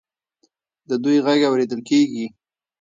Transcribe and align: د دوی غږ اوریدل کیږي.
د 0.89 0.91
دوی 1.03 1.17
غږ 1.25 1.39
اوریدل 1.49 1.81
کیږي. 1.89 2.25